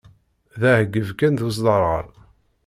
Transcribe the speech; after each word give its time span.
D 0.59 0.61
aεyyeb 0.71 1.09
kan 1.19 1.33
d 1.39 1.41
usderɣel. 1.47 2.09